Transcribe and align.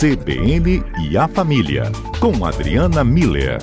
CBN 0.00 0.84
e 1.10 1.18
a 1.18 1.26
Família, 1.26 1.82
com 2.20 2.46
Adriana 2.46 3.02
Miller. 3.02 3.58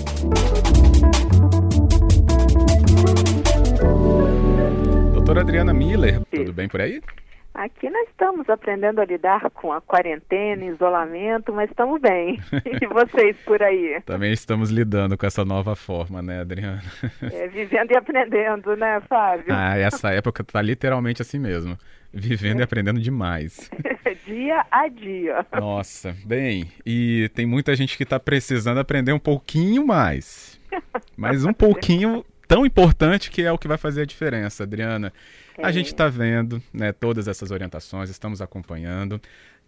Doutora 5.14 5.40
Adriana 5.40 5.74
Miller, 5.74 6.20
tudo 6.30 6.52
bem 6.52 6.68
por 6.68 6.82
aí? 6.82 7.02
Aqui 7.54 7.90
nós 7.90 8.10
estamos 8.10 8.50
aprendendo 8.50 9.00
a 9.00 9.06
lidar 9.06 9.50
com 9.52 9.72
a 9.72 9.80
quarentena, 9.80 10.66
isolamento, 10.66 11.54
mas 11.54 11.70
estamos 11.70 12.02
bem. 12.02 12.38
E 12.82 12.86
vocês 12.86 13.38
por 13.46 13.64
aí? 13.64 14.02
Também 14.06 14.34
estamos 14.34 14.70
lidando 14.70 15.18
com 15.18 15.26
essa 15.26 15.46
nova 15.46 15.74
forma, 15.74 16.22
né, 16.22 16.42
Adriana? 16.42 16.82
É, 17.32 17.48
vivendo 17.48 17.92
e 17.92 17.98
aprendendo, 17.98 18.76
né, 18.76 19.00
Fábio? 19.08 19.54
Ah, 19.56 19.78
essa 19.78 20.12
época 20.12 20.42
está 20.42 20.62
literalmente 20.62 21.22
assim 21.22 21.40
mesmo. 21.40 21.78
Vivendo 22.16 22.60
é. 22.60 22.62
e 22.62 22.64
aprendendo 22.64 23.02
demais. 23.02 23.70
dia 24.26 24.66
a 24.72 24.88
dia. 24.88 25.46
Nossa, 25.52 26.16
bem, 26.26 26.72
e 26.86 27.30
tem 27.36 27.46
muita 27.46 27.76
gente 27.76 27.98
que 27.98 28.04
está 28.04 28.18
precisando 28.20 28.80
aprender 28.80 29.12
um 29.12 29.20
pouquinho 29.20 29.86
mais. 29.86 30.60
Mas 31.18 31.44
um 31.44 31.54
pouquinho 31.54 32.26
tão 32.48 32.66
importante 32.66 33.30
que 33.30 33.42
é 33.42 33.52
o 33.52 33.58
que 33.58 33.68
vai 33.68 33.78
fazer 33.78 34.04
a 34.04 34.06
diferença, 34.06 34.64
Adriana. 34.64 35.12
A 35.62 35.72
gente 35.72 35.88
está 35.88 36.08
vendo 36.08 36.62
né, 36.74 36.92
todas 36.92 37.28
essas 37.28 37.52
orientações, 37.52 38.10
estamos 38.10 38.42
acompanhando. 38.42 39.22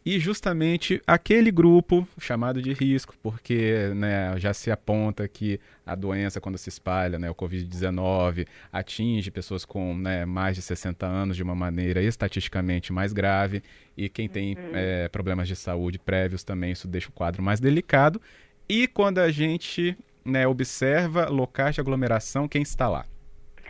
E 0.07 0.21
justamente 0.21 1.01
aquele 1.05 1.51
grupo 1.51 2.07
chamado 2.17 2.61
de 2.61 2.71
risco, 2.71 3.13
porque 3.21 3.91
né, 3.93 4.39
já 4.39 4.53
se 4.53 4.71
aponta 4.71 5.27
que 5.27 5.59
a 5.85 5.95
doença, 5.95 6.39
quando 6.39 6.57
se 6.57 6.69
espalha, 6.69 7.19
né, 7.19 7.29
o 7.29 7.35
Covid-19, 7.35 8.47
atinge 8.71 9.29
pessoas 9.29 9.65
com 9.65 9.93
né, 9.93 10.25
mais 10.25 10.55
de 10.55 10.61
60 10.61 11.05
anos 11.05 11.35
de 11.35 11.43
uma 11.43 11.53
maneira 11.53 12.01
estatisticamente 12.01 12.93
mais 12.93 13.11
grave, 13.11 13.61
e 13.97 14.07
quem 14.07 14.29
tem 14.29 14.55
uhum. 14.55 14.71
é, 14.73 15.09
problemas 15.09 15.45
de 15.45 15.57
saúde 15.57 15.99
prévios 15.99 16.41
também, 16.41 16.71
isso 16.71 16.87
deixa 16.87 17.09
o 17.09 17.11
quadro 17.11 17.43
mais 17.43 17.59
delicado. 17.59 18.21
E 18.69 18.87
quando 18.87 19.17
a 19.17 19.29
gente 19.29 19.97
né, 20.23 20.47
observa 20.47 21.27
locais 21.27 21.75
de 21.75 21.81
aglomeração, 21.81 22.47
quem 22.47 22.61
está 22.61 22.87
lá? 22.87 23.05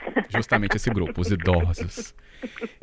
justamente 0.29 0.75
esse 0.75 0.89
grupo, 0.89 1.21
os 1.21 1.31
idosos. 1.31 2.13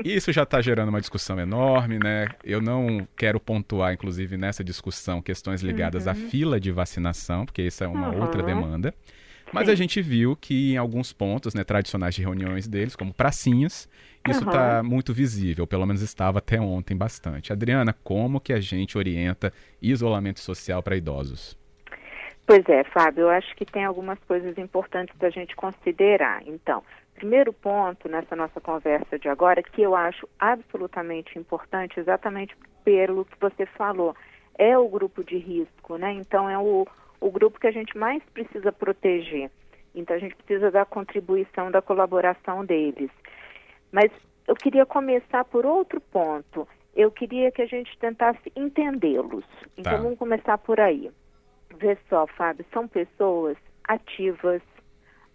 E 0.02 0.14
isso 0.14 0.32
já 0.32 0.42
está 0.42 0.60
gerando 0.60 0.88
uma 0.88 1.00
discussão 1.00 1.38
enorme, 1.38 1.98
né? 1.98 2.26
Eu 2.42 2.60
não 2.60 3.06
quero 3.16 3.38
pontuar, 3.38 3.92
inclusive, 3.92 4.36
nessa 4.36 4.64
discussão, 4.64 5.22
questões 5.22 5.62
ligadas 5.62 6.06
uhum. 6.06 6.12
à 6.12 6.14
fila 6.14 6.60
de 6.60 6.70
vacinação, 6.70 7.44
porque 7.44 7.62
isso 7.62 7.82
é 7.84 7.88
uma 7.88 8.10
uhum. 8.10 8.22
outra 8.22 8.42
demanda. 8.42 8.94
Mas 9.52 9.66
Sim. 9.66 9.72
a 9.72 9.74
gente 9.76 10.02
viu 10.02 10.34
que 10.34 10.72
em 10.72 10.76
alguns 10.76 11.12
pontos, 11.12 11.54
né, 11.54 11.62
tradicionais 11.62 12.14
de 12.14 12.22
reuniões 12.22 12.66
deles, 12.66 12.96
como 12.96 13.14
pracinhas, 13.14 13.88
isso 14.28 14.42
está 14.42 14.80
uhum. 14.80 14.88
muito 14.88 15.12
visível, 15.12 15.66
pelo 15.66 15.86
menos 15.86 16.02
estava 16.02 16.38
até 16.38 16.60
ontem 16.60 16.96
bastante. 16.96 17.52
Adriana, 17.52 17.94
como 18.02 18.40
que 18.40 18.52
a 18.52 18.60
gente 18.60 18.98
orienta 18.98 19.52
isolamento 19.80 20.40
social 20.40 20.82
para 20.82 20.96
idosos? 20.96 21.56
Pois 22.46 22.66
é, 22.68 22.84
Fábio, 22.84 23.22
eu 23.22 23.30
acho 23.30 23.54
que 23.54 23.64
tem 23.64 23.84
algumas 23.84 24.18
coisas 24.26 24.56
importantes 24.58 25.16
da 25.18 25.30
gente 25.30 25.54
considerar. 25.56 26.42
Então, 26.46 26.82
primeiro 27.14 27.52
ponto 27.52 28.08
nessa 28.08 28.34
nossa 28.36 28.60
conversa 28.60 29.18
de 29.18 29.28
agora, 29.28 29.62
que 29.62 29.82
eu 29.82 29.94
acho 29.94 30.28
absolutamente 30.38 31.38
importante, 31.38 31.98
exatamente 31.98 32.56
pelo 32.84 33.24
que 33.24 33.38
você 33.40 33.64
falou, 33.66 34.14
é 34.58 34.76
o 34.76 34.88
grupo 34.88 35.24
de 35.24 35.36
risco, 35.36 35.96
né? 35.96 36.12
Então, 36.12 36.48
é 36.48 36.58
o, 36.58 36.86
o 37.20 37.30
grupo 37.30 37.58
que 37.58 37.66
a 37.66 37.72
gente 37.72 37.96
mais 37.96 38.22
precisa 38.32 38.70
proteger. 38.70 39.50
Então, 39.94 40.16
a 40.16 40.18
gente 40.18 40.34
precisa 40.36 40.70
da 40.70 40.84
contribuição, 40.84 41.70
da 41.70 41.80
colaboração 41.80 42.64
deles. 42.64 43.10
Mas 43.90 44.10
eu 44.46 44.54
queria 44.54 44.84
começar 44.84 45.44
por 45.44 45.64
outro 45.64 46.00
ponto. 46.00 46.68
Eu 46.94 47.10
queria 47.10 47.50
que 47.50 47.62
a 47.62 47.66
gente 47.66 47.96
tentasse 47.98 48.52
entendê-los. 48.54 49.44
Então, 49.76 49.92
tá. 49.92 49.98
vamos 49.98 50.18
começar 50.18 50.58
por 50.58 50.78
aí. 50.78 51.10
Vê 51.76 51.96
só, 52.08 52.26
Fábio, 52.26 52.64
são 52.72 52.86
pessoas 52.86 53.56
ativas, 53.88 54.62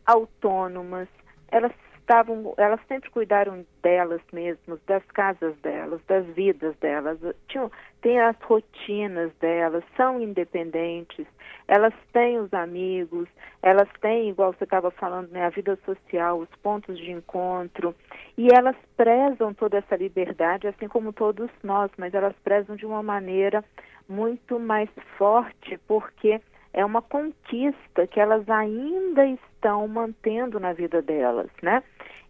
autônomas, 0.06 1.07
elas 1.51 1.71
estavam, 2.09 2.55
elas 2.57 2.79
sempre 2.87 3.11
cuidaram 3.11 3.63
delas 3.83 4.21
mesmas, 4.33 4.79
das 4.87 5.03
casas 5.13 5.55
delas, 5.57 6.01
das 6.07 6.25
vidas 6.27 6.75
delas, 6.77 7.19
tinham, 7.47 7.71
têm 8.01 8.19
as 8.19 8.35
rotinas 8.41 9.31
delas, 9.39 9.83
são 9.95 10.19
independentes, 10.19 11.27
elas 11.67 11.93
têm 12.11 12.39
os 12.39 12.51
amigos, 12.51 13.29
elas 13.61 13.88
têm, 14.01 14.29
igual 14.29 14.53
você 14.53 14.63
estava 14.63 14.89
falando, 14.89 15.29
né, 15.29 15.45
a 15.45 15.49
vida 15.49 15.77
social, 15.85 16.39
os 16.39 16.49
pontos 16.63 16.97
de 16.97 17.11
encontro, 17.11 17.93
e 18.35 18.47
elas 18.51 18.75
prezam 18.97 19.53
toda 19.53 19.77
essa 19.77 19.95
liberdade, 19.95 20.67
assim 20.67 20.88
como 20.88 21.13
todos 21.13 21.51
nós, 21.61 21.91
mas 21.95 22.15
elas 22.15 22.33
prezam 22.43 22.75
de 22.75 22.88
uma 22.88 23.03
maneira 23.03 23.63
muito 24.07 24.59
mais 24.59 24.89
forte, 25.15 25.77
porque 25.88 26.41
é 26.74 26.85
uma 26.85 27.02
conquista 27.02 28.07
que 28.07 28.19
elas 28.19 28.47
ainda 28.50 29.25
estão 29.25 29.88
mantendo 29.88 30.59
na 30.59 30.74
vida 30.74 31.02
delas, 31.02 31.50
né? 31.62 31.84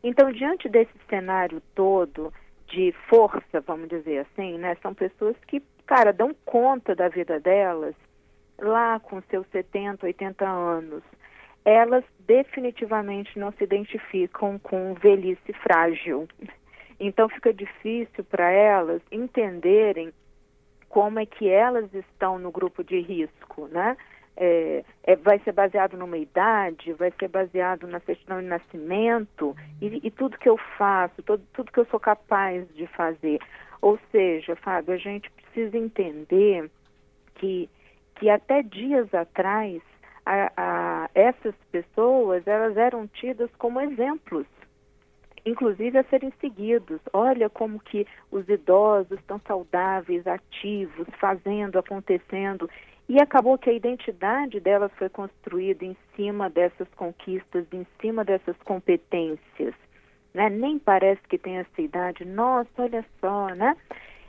Então, 0.03 0.31
diante 0.31 0.69
desse 0.69 0.93
cenário 1.09 1.61
todo 1.75 2.33
de 2.67 2.93
força, 3.09 3.59
vamos 3.65 3.89
dizer 3.89 4.19
assim, 4.19 4.57
né? 4.57 4.75
São 4.81 4.93
pessoas 4.93 5.35
que, 5.47 5.61
cara, 5.85 6.13
dão 6.13 6.33
conta 6.45 6.95
da 6.95 7.09
vida 7.09 7.39
delas 7.39 7.95
lá 8.59 8.99
com 8.99 9.21
seus 9.23 9.45
70, 9.47 10.05
80 10.05 10.47
anos. 10.47 11.03
Elas 11.65 12.03
definitivamente 12.19 13.37
não 13.37 13.51
se 13.51 13.63
identificam 13.63 14.57
com 14.59 14.93
velhice 14.93 15.53
frágil. 15.61 16.27
Então, 16.99 17.27
fica 17.29 17.53
difícil 17.53 18.23
para 18.23 18.49
elas 18.51 19.01
entenderem 19.11 20.13
como 20.87 21.19
é 21.19 21.25
que 21.25 21.47
elas 21.47 21.93
estão 21.93 22.39
no 22.39 22.51
grupo 22.51 22.83
de 22.83 22.99
risco, 22.99 23.67
né? 23.67 23.95
É, 24.39 24.85
é, 25.03 25.15
vai 25.17 25.37
ser 25.39 25.51
baseado 25.51 25.97
numa 25.97 26.17
idade, 26.17 26.93
vai 26.93 27.11
ser 27.19 27.27
baseado 27.27 27.85
na 27.85 27.99
certidão 27.99 28.39
de 28.39 28.47
nascimento 28.47 29.53
e, 29.81 29.99
e 30.07 30.09
tudo 30.09 30.37
que 30.37 30.47
eu 30.47 30.57
faço, 30.77 31.21
todo, 31.23 31.43
tudo 31.53 31.71
que 31.71 31.79
eu 31.79 31.85
sou 31.87 31.99
capaz 31.99 32.65
de 32.73 32.87
fazer. 32.87 33.39
Ou 33.81 33.99
seja, 34.11 34.55
Fábio, 34.55 34.93
a 34.93 34.97
gente 34.97 35.29
precisa 35.31 35.77
entender 35.77 36.71
que, 37.35 37.69
que 38.15 38.29
até 38.29 38.63
dias 38.63 39.13
atrás 39.13 39.81
a, 40.25 40.51
a, 40.55 41.09
essas 41.13 41.55
pessoas 41.69 42.47
elas 42.47 42.77
eram 42.77 43.07
tidas 43.07 43.49
como 43.57 43.81
exemplos 43.81 44.47
inclusive 45.45 45.97
a 45.97 46.03
serem 46.05 46.31
seguidos. 46.39 46.99
Olha 47.13 47.49
como 47.49 47.79
que 47.79 48.05
os 48.31 48.47
idosos 48.47 49.17
estão 49.19 49.39
saudáveis, 49.47 50.25
ativos, 50.27 51.07
fazendo, 51.19 51.79
acontecendo. 51.79 52.69
E 53.09 53.19
acabou 53.19 53.57
que 53.57 53.71
a 53.71 53.73
identidade 53.73 54.59
delas 54.59 54.91
foi 54.93 55.09
construída 55.09 55.83
em 55.83 55.97
cima 56.15 56.47
dessas 56.47 56.87
conquistas, 56.89 57.65
em 57.73 57.83
cima 57.99 58.23
dessas 58.23 58.55
competências. 58.57 59.73
Né? 60.31 60.47
Nem 60.47 60.77
parece 60.77 61.19
que 61.27 61.39
tem 61.39 61.57
essa 61.57 61.81
idade. 61.81 62.23
Nossa, 62.23 62.69
olha 62.77 63.03
só, 63.19 63.47
né? 63.55 63.75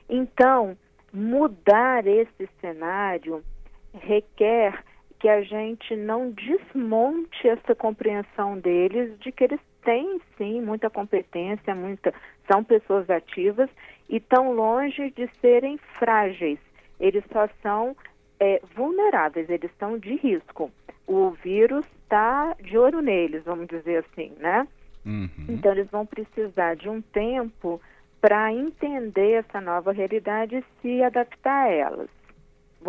Então, 0.09 0.79
mudar 1.13 2.07
esse 2.07 2.49
cenário 2.59 3.45
requer 3.93 4.83
que 5.19 5.29
a 5.29 5.43
gente 5.43 5.95
não 5.95 6.31
desmonte 6.31 7.47
essa 7.47 7.75
compreensão 7.75 8.59
deles 8.59 9.19
de 9.19 9.31
que 9.31 9.45
eles 9.45 9.61
têm 9.85 10.19
sim 10.39 10.63
muita 10.63 10.89
competência, 10.89 11.75
muita 11.75 12.15
são 12.51 12.65
pessoas 12.65 13.11
ativas 13.11 13.69
e 14.09 14.19
tão 14.21 14.53
longe 14.55 15.11
de 15.11 15.29
serem 15.43 15.77
frágeis. 15.99 16.59
Eles 16.99 17.23
só 17.31 17.47
são 17.63 17.95
é, 18.41 18.61
vulneráveis, 18.75 19.49
eles 19.51 19.71
estão 19.71 19.99
de 19.99 20.17
risco. 20.17 20.73
O 21.07 21.31
vírus 21.31 21.85
está 22.03 22.57
de 22.61 22.79
olho 22.79 23.03
neles, 23.03 23.45
vamos 23.45 23.69
dizer 23.69 24.05
assim, 24.05 24.33
né? 24.39 24.67
Uhum. 25.05 25.29
Então 25.49 25.73
eles 25.73 25.89
vão 25.91 26.07
precisar 26.07 26.75
de 26.77 26.89
um 26.89 27.01
tempo 27.01 27.81
para 28.21 28.53
entender 28.53 29.33
essa 29.33 29.61
nova 29.61 29.93
realidade 29.93 30.57
e 30.57 30.65
se 30.81 31.03
adaptar 31.03 31.67
a 31.67 31.69
elas, 31.69 32.09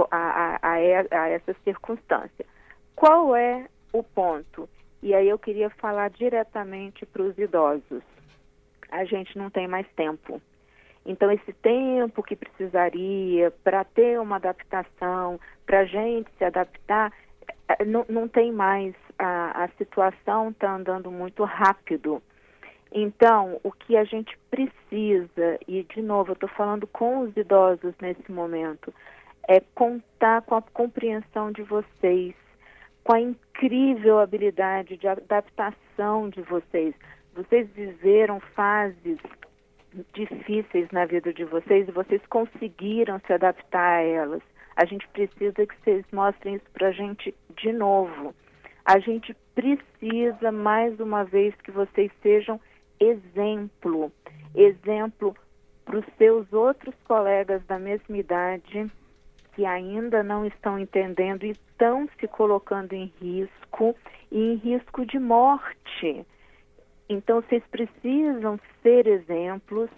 a, 0.09 0.17
a, 0.17 0.59
a, 0.61 1.23
a 1.23 1.29
essa 1.29 1.55
circunstância. 1.63 2.45
Qual 2.95 3.35
é 3.35 3.67
o 3.93 4.03
ponto? 4.03 4.69
E 5.01 5.13
aí 5.13 5.27
eu 5.27 5.39
queria 5.39 5.69
falar 5.69 6.09
diretamente 6.09 7.05
para 7.05 7.23
os 7.23 7.37
idosos. 7.37 8.03
A 8.91 9.03
gente 9.05 9.37
não 9.37 9.49
tem 9.49 9.67
mais 9.67 9.87
tempo. 9.95 10.41
Então, 11.05 11.31
esse 11.31 11.51
tempo 11.53 12.21
que 12.21 12.35
precisaria 12.35 13.51
para 13.63 13.83
ter 13.83 14.19
uma 14.19 14.35
adaptação, 14.35 15.39
para 15.65 15.79
a 15.79 15.85
gente 15.85 16.29
se 16.37 16.43
adaptar, 16.43 17.11
eh, 17.67 17.85
não, 17.85 18.05
não 18.07 18.27
tem 18.27 18.51
mais. 18.51 18.93
A, 19.17 19.63
a 19.65 19.67
situação 19.77 20.49
está 20.49 20.73
andando 20.73 21.11
muito 21.11 21.43
rápido. 21.43 22.21
Então, 22.91 23.59
o 23.63 23.71
que 23.71 23.95
a 23.95 24.03
gente 24.03 24.37
precisa, 24.49 25.59
e 25.67 25.83
de 25.83 26.01
novo, 26.01 26.31
eu 26.31 26.33
estou 26.33 26.49
falando 26.49 26.85
com 26.87 27.21
os 27.21 27.37
idosos 27.37 27.93
nesse 28.01 28.31
momento, 28.31 28.93
é 29.47 29.61
contar 29.73 30.41
com 30.41 30.55
a 30.55 30.61
compreensão 30.61 31.51
de 31.51 31.63
vocês, 31.63 32.35
com 33.03 33.15
a 33.15 33.21
incrível 33.21 34.19
habilidade 34.19 34.97
de 34.97 35.07
adaptação 35.07 36.29
de 36.29 36.41
vocês. 36.41 36.93
Vocês 37.33 37.67
viveram 37.69 38.39
fases 38.39 39.17
difíceis 40.13 40.89
na 40.91 41.05
vida 41.05 41.33
de 41.33 41.43
vocês 41.43 41.87
e 41.87 41.91
vocês 41.91 42.21
conseguiram 42.27 43.19
se 43.25 43.33
adaptar 43.33 43.99
a 43.99 44.01
elas. 44.01 44.41
A 44.75 44.85
gente 44.85 45.07
precisa 45.09 45.65
que 45.65 45.75
vocês 45.83 46.05
mostrem 46.11 46.55
isso 46.55 46.65
para 46.73 46.87
a 46.87 46.91
gente 46.91 47.35
de 47.57 47.71
novo. 47.73 48.33
A 48.85 48.99
gente 48.99 49.35
precisa, 49.53 50.51
mais 50.51 50.99
uma 50.99 51.23
vez, 51.23 51.53
que 51.63 51.71
vocês 51.71 52.11
sejam 52.21 52.59
exemplo 52.99 54.11
exemplo 54.55 55.35
para 55.85 55.99
os 55.99 56.05
seus 56.17 56.51
outros 56.53 56.95
colegas 57.05 57.63
da 57.65 57.79
mesma 57.79 58.17
idade 58.17 58.91
que 59.53 59.65
ainda 59.65 60.23
não 60.23 60.45
estão 60.45 60.79
entendendo 60.79 61.43
e 61.43 61.51
estão 61.51 62.07
se 62.19 62.27
colocando 62.27 62.93
em 62.93 63.11
risco 63.19 63.95
e 64.31 64.39
em 64.39 64.55
risco 64.55 65.05
de 65.05 65.19
morte. 65.19 66.25
Então, 67.11 67.41
vocês 67.41 67.61
precisam 67.69 68.57
ser 68.81 69.05
exemplos 69.05 69.89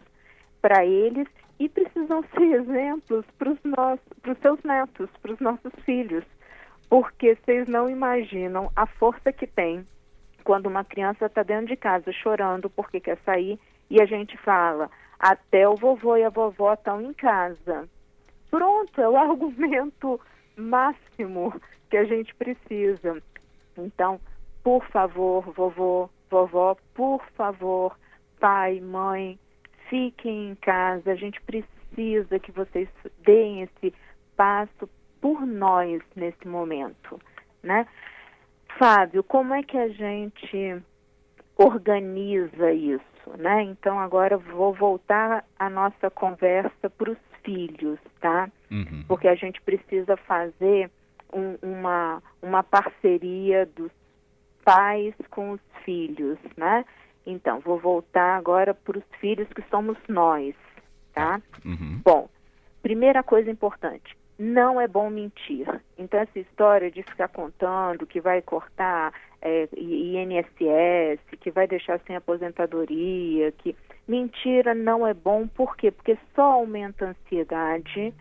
para 0.60 0.83
eles 0.83 1.27
e 1.60 1.69
precisam 1.69 2.24
ser 2.36 2.56
exemplos 2.56 3.24
para 3.38 3.51
os 3.51 4.39
seus 4.42 4.63
netos, 4.63 5.07
para 5.21 5.33
os 5.33 5.39
nossos 5.39 5.71
filhos, 5.86 6.25
porque 6.89 7.36
vocês 7.36 7.68
não 7.68 7.88
imaginam 7.88 8.71
a 8.75 8.88
força 8.88 9.31
que 9.31 9.45
tem 9.45 9.86
quando 10.44 10.65
uma 10.65 10.83
criança 10.83 11.27
está 11.27 11.44
dentro 11.44 11.68
de 11.68 11.75
casa 11.75 12.12
chorando 12.12 12.68
porque 12.68 13.00
quer 13.00 13.19
sair 13.24 13.59
e 13.92 14.01
a 14.01 14.06
gente 14.06 14.36
fala 14.38 14.89
até 15.19 15.69
o 15.69 15.75
vovô 15.75 16.18
e 16.18 16.24
a 16.24 16.30
vovó 16.30 16.74
estão 16.74 17.00
em 17.00 17.13
casa. 17.13 17.88
Pronto, 18.50 19.00
é 19.00 19.07
o 19.07 19.16
argumento 19.16 20.19
máximo 20.57 21.54
que 21.92 21.98
a 21.98 22.06
gente 22.06 22.33
precisa. 22.33 23.21
Então, 23.77 24.19
por 24.63 24.83
favor, 24.88 25.44
vovô, 25.54 26.09
vovó, 26.33 26.75
por 26.95 27.24
favor, 27.35 27.95
pai, 28.39 28.80
mãe, 28.80 29.38
fiquem 29.88 30.50
em 30.50 30.56
casa. 30.56 31.12
A 31.12 31.15
gente 31.15 31.39
precisa 31.41 32.39
que 32.39 32.51
vocês 32.51 32.89
deem 33.24 33.62
esse 33.62 33.94
passo 34.35 34.89
por 35.21 35.45
nós 35.45 36.01
nesse 36.15 36.47
momento, 36.47 37.21
né? 37.62 37.88
Fábio, 38.80 39.24
como 39.24 39.53
é 39.53 39.62
que 39.62 39.77
a 39.77 39.88
gente 39.89 40.81
organiza 41.56 42.74
isso, 42.74 43.30
né? 43.38 43.62
Então 43.62 44.00
agora 44.00 44.35
vou 44.38 44.74
voltar 44.74 45.45
a 45.59 45.69
nossa 45.69 46.09
conversa 46.09 46.89
para 46.89 47.12
os 47.12 47.18
filhos, 47.44 48.00
tá? 48.19 48.50
Uhum. 48.71 49.03
Porque 49.07 49.27
a 49.27 49.35
gente 49.35 49.62
precisa 49.62 50.18
fazer 50.18 50.89
um, 51.31 51.57
uma, 51.62 52.24
uma 52.41 52.63
parceria 52.63 53.68
dos 53.68 53.91
pais 54.63 55.13
com 55.30 55.51
os 55.51 55.62
filhos, 55.83 56.38
né? 56.57 56.86
Então, 57.25 57.60
vou 57.60 57.80
voltar 57.80 58.38
agora 58.38 58.74
para 58.74 58.98
os 58.98 59.04
filhos 59.19 59.48
que 59.50 59.63
somos 59.69 59.98
nós, 60.07 60.54
tá? 61.13 61.42
Uhum. 61.63 62.01
Bom, 62.04 62.30
primeira 62.81 63.24
coisa 63.24 63.50
importante, 63.50 64.18
não 64.38 64.80
é 64.80 64.88
bom 64.88 65.10
mentir. 65.10 65.68
Então, 65.98 66.19
essa 66.19 66.39
história 66.39 66.92
de 66.92 67.04
ficar 67.04 67.30
contando 67.30 68.06
que 68.06 68.19
vai 68.19 68.42
cortar 68.42 69.13
é, 69.42 69.68
INSS, 69.75 71.21
que 71.39 71.51
vai 71.51 71.68
deixar 71.68 72.00
sem 72.06 72.16
aposentadoria, 72.16 73.51
que 73.54 73.75
mentira 74.07 74.74
não 74.74 75.07
é 75.07 75.13
bom, 75.13 75.48
por 75.48 75.77
quê? 75.77 75.92
Porque 75.92 76.18
só 76.36 76.54
aumenta 76.54 77.06
a 77.06 77.09
ansiedade 77.09 78.13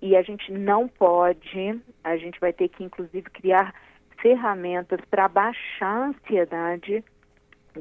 e 0.00 0.16
a 0.16 0.22
gente 0.22 0.50
não 0.50 0.88
pode, 0.88 1.78
a 2.02 2.16
gente 2.16 2.40
vai 2.40 2.52
ter 2.52 2.68
que, 2.68 2.82
inclusive, 2.82 3.28
criar 3.30 3.74
ferramentas 4.20 5.00
para 5.10 5.28
baixar 5.28 5.86
a 5.86 6.06
ansiedade 6.08 7.04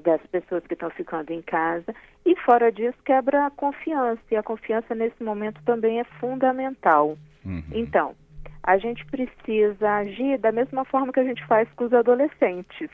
das 0.04 0.22
pessoas 0.28 0.66
que 0.68 0.74
estão 0.74 0.90
ficando 0.92 1.32
em 1.32 1.42
casa 1.42 1.94
e 2.26 2.36
fora 2.38 2.72
disso 2.72 2.98
quebra 3.04 3.48
a 3.48 3.52
confiança 3.52 4.22
e 4.32 4.36
a 4.36 4.44
confiança 4.44 4.94
nesse 4.94 5.22
momento 5.24 5.62
também 5.64 6.00
é 6.00 6.04
fundamental. 6.20 7.18
Uhum. 7.44 7.64
Então, 7.72 8.16
a 8.64 8.78
gente 8.78 9.06
precisa 9.08 9.90
agir 9.96 10.38
da 10.38 10.52
mesma 10.52 10.86
forma 10.86 11.12
que 11.12 11.20
a 11.20 11.24
gente 11.24 11.46
faz 11.48 11.68
com 11.74 11.86
os 11.86 11.94
adolescentes. 11.94 12.90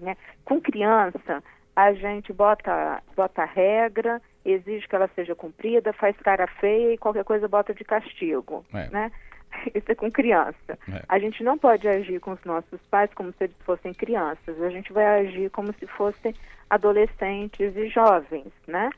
Né? 0.00 0.16
Com 0.44 0.60
criança, 0.60 1.42
a 1.74 1.92
gente 1.92 2.32
bota, 2.32 3.02
bota 3.14 3.44
regra, 3.44 4.22
exige 4.44 4.88
que 4.88 4.94
ela 4.94 5.10
seja 5.14 5.34
cumprida, 5.34 5.92
faz 5.92 6.16
cara 6.18 6.46
feia 6.46 6.94
e 6.94 6.98
qualquer 6.98 7.24
coisa 7.24 7.48
bota 7.48 7.74
de 7.74 7.84
castigo. 7.84 8.64
É. 8.72 8.88
Né? 8.88 9.12
Isso 9.74 9.90
é 9.90 9.94
com 9.94 10.10
criança. 10.10 10.78
É. 10.88 11.02
A 11.08 11.18
gente 11.18 11.42
não 11.42 11.58
pode 11.58 11.86
agir 11.88 12.20
com 12.20 12.32
os 12.32 12.44
nossos 12.44 12.80
pais 12.90 13.12
como 13.14 13.32
se 13.32 13.44
eles 13.44 13.56
fossem 13.64 13.92
crianças. 13.92 14.60
A 14.60 14.70
gente 14.70 14.92
vai 14.92 15.20
agir 15.20 15.50
como 15.50 15.72
se 15.74 15.86
fossem 15.86 16.34
adolescentes 16.68 17.76
e 17.76 17.88
jovens, 17.88 18.52
né? 18.66 18.90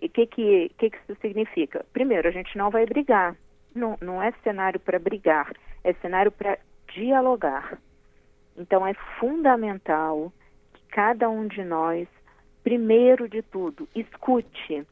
E 0.00 0.06
o 0.06 0.08
que, 0.08 0.26
que, 0.26 0.70
que, 0.78 0.90
que 0.90 0.96
isso 0.96 1.20
significa? 1.20 1.84
Primeiro, 1.92 2.28
a 2.28 2.32
gente 2.32 2.58
não 2.58 2.70
vai 2.70 2.84
brigar 2.84 3.36
não, 3.74 3.96
não 4.00 4.22
é 4.22 4.32
cenário 4.42 4.78
para 4.78 4.98
brigar, 4.98 5.52
é 5.82 5.92
cenário 5.94 6.30
para 6.30 6.58
dialogar. 6.94 7.78
Então 8.56 8.86
é 8.86 8.94
fundamental 9.18 10.32
que 10.74 10.82
cada 10.90 11.28
um 11.28 11.46
de 11.46 11.64
nós, 11.64 12.06
primeiro 12.62 13.28
de 13.28 13.42
tudo, 13.42 13.88
escute 13.94 14.86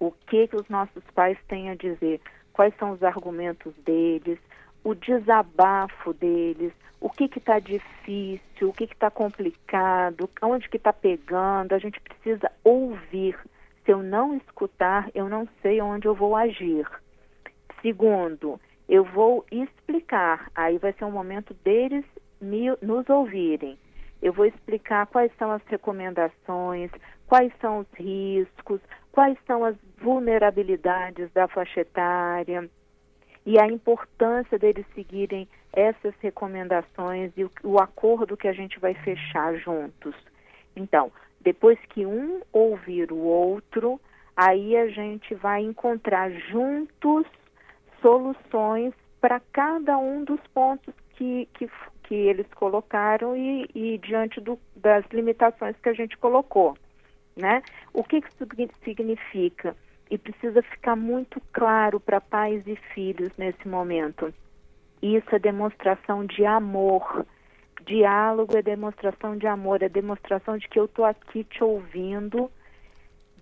o 0.00 0.10
que, 0.10 0.48
que 0.48 0.56
os 0.56 0.68
nossos 0.68 1.02
pais 1.14 1.38
têm 1.48 1.70
a 1.70 1.74
dizer, 1.74 2.20
quais 2.58 2.74
são 2.76 2.90
os 2.90 3.04
argumentos 3.04 3.72
deles, 3.84 4.36
o 4.82 4.92
desabafo 4.92 6.12
deles, 6.12 6.72
o 7.00 7.08
que 7.08 7.30
está 7.38 7.60
difícil, 7.60 8.68
o 8.68 8.72
que 8.72 8.82
está 8.82 9.08
complicado, 9.08 10.28
onde 10.42 10.68
que 10.68 10.76
está 10.76 10.92
pegando, 10.92 11.72
a 11.72 11.78
gente 11.78 12.00
precisa 12.00 12.50
ouvir. 12.64 13.38
Se 13.84 13.92
eu 13.92 14.02
não 14.02 14.34
escutar, 14.34 15.08
eu 15.14 15.28
não 15.28 15.46
sei 15.62 15.80
onde 15.80 16.08
eu 16.08 16.16
vou 16.16 16.34
agir. 16.34 16.84
Segundo, 17.80 18.60
eu 18.88 19.04
vou 19.04 19.46
explicar, 19.52 20.50
aí 20.52 20.78
vai 20.78 20.92
ser 20.94 21.04
um 21.04 21.12
momento 21.12 21.54
deles 21.62 22.04
me, 22.40 22.76
nos 22.82 23.08
ouvirem. 23.08 23.78
Eu 24.20 24.32
vou 24.32 24.46
explicar 24.46 25.06
quais 25.06 25.30
são 25.38 25.52
as 25.52 25.62
recomendações, 25.68 26.90
quais 27.28 27.52
são 27.60 27.78
os 27.78 27.86
riscos, 27.94 28.80
quais 29.18 29.36
são 29.48 29.64
as 29.64 29.74
vulnerabilidades 30.00 31.28
da 31.32 31.48
faixa 31.48 31.80
etária 31.80 32.70
e 33.44 33.60
a 33.60 33.66
importância 33.66 34.56
deles 34.56 34.86
seguirem 34.94 35.48
essas 35.72 36.14
recomendações 36.20 37.32
e 37.36 37.42
o, 37.42 37.50
o 37.64 37.80
acordo 37.80 38.36
que 38.36 38.46
a 38.46 38.52
gente 38.52 38.78
vai 38.78 38.94
fechar 38.94 39.56
juntos. 39.56 40.14
Então, 40.76 41.10
depois 41.40 41.76
que 41.88 42.06
um 42.06 42.40
ouvir 42.52 43.10
o 43.10 43.18
outro, 43.18 44.00
aí 44.36 44.76
a 44.76 44.86
gente 44.86 45.34
vai 45.34 45.62
encontrar 45.62 46.30
juntos 46.30 47.26
soluções 48.00 48.94
para 49.20 49.40
cada 49.52 49.98
um 49.98 50.22
dos 50.22 50.40
pontos 50.54 50.94
que, 51.16 51.48
que, 51.54 51.68
que 52.04 52.14
eles 52.14 52.46
colocaram 52.54 53.36
e, 53.36 53.68
e 53.74 53.98
diante 53.98 54.40
do, 54.40 54.56
das 54.76 55.04
limitações 55.10 55.74
que 55.82 55.88
a 55.88 55.92
gente 55.92 56.16
colocou. 56.18 56.76
Né? 57.38 57.62
O 57.94 58.02
que, 58.02 58.16
isso 58.16 58.48
significa? 58.82 59.76
E 60.10 60.18
precisa 60.18 60.60
ficar 60.60 60.96
muito 60.96 61.40
claro 61.52 62.00
para 62.00 62.20
pais 62.20 62.66
e 62.66 62.74
filhos 62.92 63.30
nesse 63.38 63.68
momento. 63.68 64.34
Isso 65.00 65.32
é 65.32 65.38
demonstração 65.38 66.26
de 66.26 66.44
amor. 66.44 67.24
Diálogo 67.86 68.56
é 68.56 68.62
demonstração 68.62 69.36
de 69.36 69.46
amor, 69.46 69.82
é 69.82 69.88
demonstração 69.88 70.58
de 70.58 70.68
que 70.68 70.80
eu 70.80 70.86
estou 70.86 71.04
aqui 71.04 71.44
te 71.44 71.62
ouvindo 71.62 72.50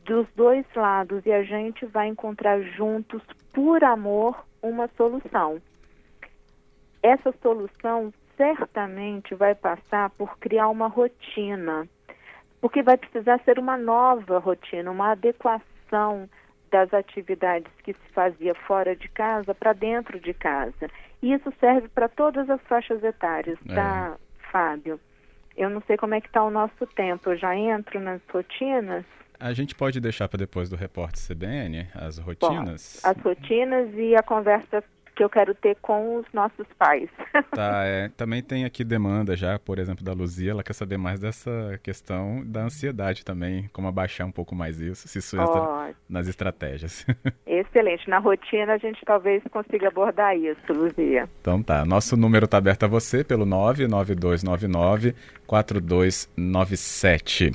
dos 0.04 0.26
dois 0.36 0.66
lados 0.74 1.24
e 1.24 1.32
a 1.32 1.42
gente 1.42 1.86
vai 1.86 2.06
encontrar 2.08 2.60
juntos, 2.60 3.22
por 3.52 3.82
amor, 3.82 4.44
uma 4.62 4.88
solução. 4.96 5.60
Essa 7.02 7.32
solução 7.42 8.12
certamente 8.36 9.34
vai 9.34 9.54
passar 9.54 10.10
por 10.10 10.38
criar 10.38 10.68
uma 10.68 10.86
rotina, 10.86 11.88
porque 12.66 12.82
vai 12.82 12.96
precisar 12.96 13.40
ser 13.44 13.60
uma 13.60 13.76
nova 13.76 14.40
rotina, 14.40 14.90
uma 14.90 15.12
adequação 15.12 16.28
das 16.68 16.92
atividades 16.92 17.70
que 17.84 17.92
se 17.92 18.12
fazia 18.12 18.56
fora 18.56 18.96
de 18.96 19.08
casa 19.08 19.54
para 19.54 19.72
dentro 19.72 20.18
de 20.18 20.34
casa. 20.34 20.90
E 21.22 21.32
isso 21.32 21.52
serve 21.60 21.86
para 21.86 22.08
todas 22.08 22.50
as 22.50 22.60
faixas 22.62 23.04
etárias, 23.04 23.56
é. 23.68 23.72
tá, 23.72 24.16
Fábio? 24.50 24.98
Eu 25.56 25.70
não 25.70 25.80
sei 25.82 25.96
como 25.96 26.16
é 26.16 26.20
que 26.20 26.26
está 26.26 26.42
o 26.42 26.50
nosso 26.50 26.84
tempo. 26.88 27.30
Eu 27.30 27.36
já 27.36 27.54
entro 27.56 28.00
nas 28.00 28.20
rotinas. 28.32 29.04
A 29.38 29.52
gente 29.52 29.72
pode 29.72 30.00
deixar 30.00 30.28
para 30.28 30.38
depois 30.38 30.68
do 30.68 30.74
repórter 30.74 31.22
CBN 31.24 31.86
as 31.94 32.18
rotinas? 32.18 33.00
Bom, 33.00 33.10
as 33.10 33.16
rotinas 33.18 33.94
e 33.94 34.16
a 34.16 34.24
conversa 34.24 34.82
que 35.16 35.24
eu 35.24 35.30
quero 35.30 35.54
ter 35.54 35.76
com 35.80 36.18
os 36.18 36.26
nossos 36.32 36.66
pais. 36.78 37.08
Tá, 37.54 37.84
é, 37.84 38.08
também 38.16 38.42
tem 38.42 38.64
aqui 38.66 38.82
demanda 38.84 39.36
já, 39.36 39.58
por 39.58 39.78
exemplo, 39.78 40.04
da 40.04 40.12
Luzia, 40.12 40.50
ela 40.50 40.62
quer 40.62 40.74
saber 40.74 40.98
mais 40.98 41.20
dessa 41.20 41.80
questão 41.82 42.42
da 42.44 42.64
ansiedade 42.64 43.24
também, 43.24 43.70
como 43.72 43.88
abaixar 43.88 44.26
um 44.26 44.32
pouco 44.32 44.54
mais 44.54 44.78
isso, 44.78 45.08
se 45.08 45.18
isso 45.18 45.38
oh, 45.38 45.86
nas 46.08 46.28
estratégias. 46.28 47.06
Excelente, 47.46 48.10
na 48.10 48.18
rotina 48.18 48.74
a 48.74 48.78
gente 48.78 49.00
talvez 49.06 49.42
consiga 49.50 49.88
abordar 49.88 50.36
isso, 50.36 50.70
Luzia. 50.70 51.26
Então 51.40 51.62
tá, 51.62 51.86
nosso 51.86 52.14
número 52.16 52.44
está 52.44 52.58
aberto 52.58 52.84
a 52.84 52.88
você 52.88 53.24
pelo 53.24 53.46
99299 53.46 55.14
4297. 55.46 57.54